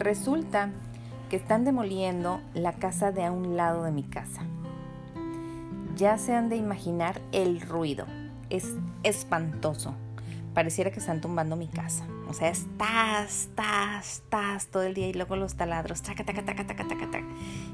[0.00, 0.70] resulta
[1.28, 4.42] que están demoliendo la casa de a un lado de mi casa.
[5.94, 8.06] Ya se han de imaginar el ruido.
[8.48, 8.74] Es
[9.04, 9.94] espantoso.
[10.54, 12.04] Pareciera que están tumbando mi casa.
[12.28, 16.66] O sea, estás, estás, estás todo el día y luego los taladros, taca, taca, taca,
[16.66, 17.26] taca, taca, taca.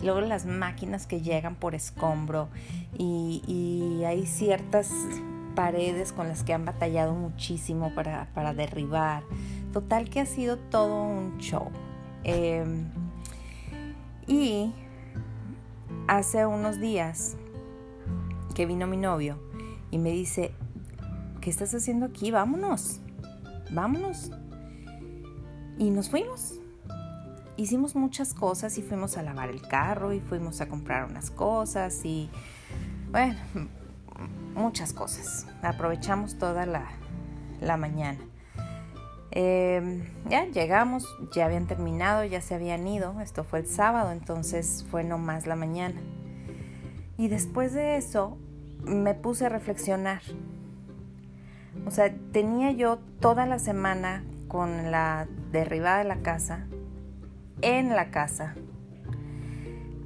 [0.00, 2.48] Y luego las máquinas que llegan por escombro
[2.96, 4.90] y, hay ciertas
[5.54, 9.22] paredes con las que han batallado muchísimo para derribar.
[9.72, 11.70] Total que ha sido todo un show.
[12.24, 12.90] Em,
[14.26, 14.72] y
[16.06, 17.36] hace unos días
[18.54, 19.38] que vino mi novio
[19.90, 20.54] y me dice,
[21.40, 22.30] ¿qué estás haciendo aquí?
[22.30, 23.00] Vámonos,
[23.70, 24.30] vámonos.
[25.78, 26.54] Y nos fuimos.
[27.56, 32.04] Hicimos muchas cosas y fuimos a lavar el carro y fuimos a comprar unas cosas
[32.04, 32.30] y
[33.10, 33.38] bueno,
[34.54, 35.46] muchas cosas.
[35.62, 36.86] Aprovechamos toda la,
[37.60, 38.18] la mañana.
[39.34, 43.18] Em, ya llegamos, ya habían terminado, ya se habían ido.
[43.20, 46.00] Esto fue el sábado, entonces fue nomás la mañana.
[47.16, 48.36] Y después de eso
[48.84, 50.20] me puse a reflexionar.
[51.86, 56.66] O sea, tenía yo toda la semana con la derribada de la casa,
[57.62, 58.54] en la casa.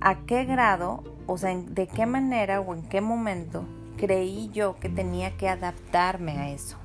[0.01, 3.65] ¿A qué grado, o sea, de qué manera o en qué momento
[3.97, 6.79] creí yo que tenía que adaptarme a eso?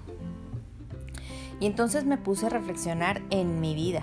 [1.62, 4.02] Y entonces me puse a reflexionar en mi vida.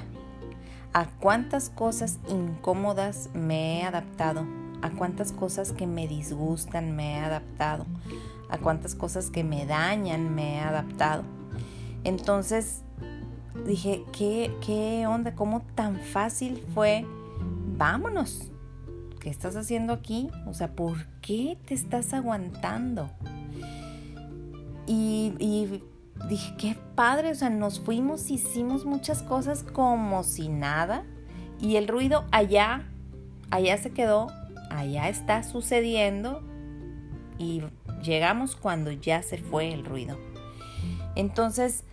[0.95, 4.47] A cuántas cosas incómodas me he adaptado.
[4.81, 7.85] A cuántas cosas que me disgustan me he adaptado.
[8.49, 11.25] A cuántas cosas que me dañan me he adaptado.
[12.05, 12.83] Entonces
[13.67, 15.35] dije, ¿qué, qué onda?
[15.35, 17.05] ¿Cómo tan fácil fue?
[17.77, 18.53] Vámonos.
[19.19, 20.31] ¿Qué estás haciendo aquí?
[20.47, 23.11] O sea, ¿por qué te estás aguantando?
[24.87, 25.83] Y, y
[26.29, 31.05] dije, qué padre, o sea, nos fuimos, hicimos muchas cosas como si nada.
[31.61, 32.87] Y el ruido allá,
[33.51, 34.29] allá se quedó,
[34.71, 36.43] allá está sucediendo.
[37.39, 37.63] Y
[38.03, 40.19] llegamos cuando ya se fue el ruido.
[41.15, 41.85] Entonces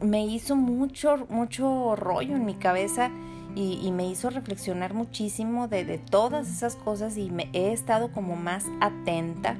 [0.00, 3.10] me hizo mucho, mucho rollo en mi cabeza
[3.54, 8.36] y, me hizo reflexionar muchísimo de, de, todas esas cosas y me he estado como
[8.36, 9.56] más atenta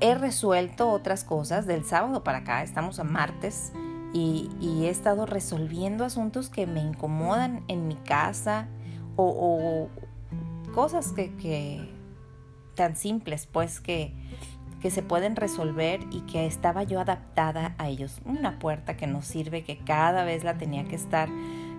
[0.00, 3.72] he resuelto otras cosas del sábado para acá, estamos a martes
[4.12, 4.48] y,
[4.84, 8.66] he estado resolviendo asuntos que me incomodan en mi casa
[9.16, 9.88] o,
[10.74, 11.88] cosas que,
[12.74, 14.14] tan simples pues que,
[14.80, 18.20] que se pueden resolver y que estaba yo adaptada a ellos.
[18.24, 21.28] Una puerta que nos sirve, que cada vez la tenía que estar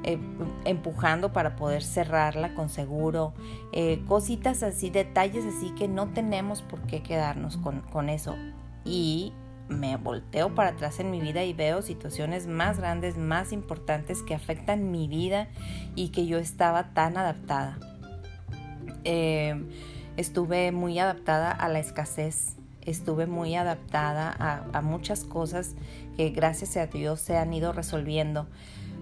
[0.03, 0.19] eh,
[0.65, 3.33] empujando para poder cerrarla con seguro,
[3.71, 8.35] eh, cositas así, detalles así que no tenemos por qué quedarnos con, con eso.
[8.83, 9.33] Y
[9.71, 14.35] me volteo para atrás en mi vida y veo situaciones más grandes, más importantes que
[14.35, 15.47] afectan mi vida
[15.95, 17.77] y que yo estaba tan adaptada.
[19.03, 19.63] Eh,
[20.17, 25.75] estuve muy adaptada a la escasez, estuve muy adaptada a, a, muchas cosas
[26.17, 28.47] que gracias a Dios se han ido resolviendo.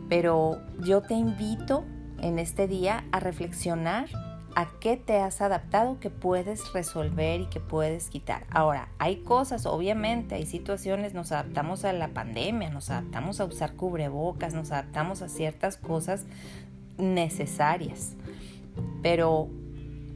[0.09, 1.85] Pero yo te invito
[2.21, 4.07] en este día a reflexionar
[4.55, 8.45] a qué te has adaptado que puedes resolver y que puedes quitar.
[8.49, 13.75] Ahora, hay cosas, obviamente, hay situaciones, nos adaptamos a la pandemia, nos adaptamos a usar
[13.75, 16.25] cubrebocas, nos adaptamos a ciertas cosas
[16.97, 18.15] necesarias.
[19.01, 19.47] Pero,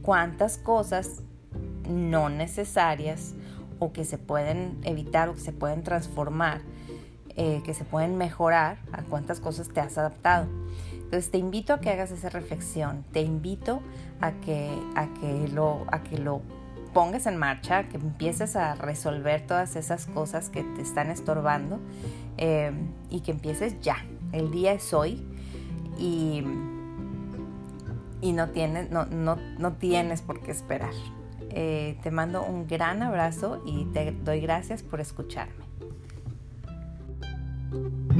[0.02, 1.22] ¿cuántas cosas
[1.88, 3.34] no necesarias
[3.78, 6.60] o que se pueden evitar o que se pueden transformar?
[7.36, 10.46] Eh, que se pueden mejorar, a cuántas cosas te has adaptado.
[10.92, 13.82] Entonces te invito a que hagas esa reflexión, te invito
[14.20, 16.42] a que, a que, lo, a que lo
[16.92, 21.80] pongas en marcha, que empieces a resolver todas esas cosas que te están estorbando
[22.36, 22.70] eh,
[23.10, 23.96] y que empieces ya.
[24.30, 25.26] El día es hoy
[25.98, 26.44] y,
[28.20, 30.94] y no, tienes, no, no, no tienes por qué esperar.
[31.50, 35.64] Eh, te mando un gran abrazo y te doy gracias por escucharme.
[37.74, 38.13] you